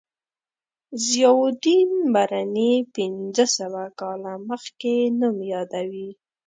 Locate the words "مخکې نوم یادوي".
4.49-6.09